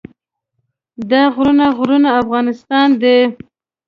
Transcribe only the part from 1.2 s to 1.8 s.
غرونه